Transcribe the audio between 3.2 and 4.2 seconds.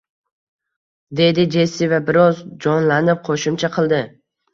qo`shimcha qildi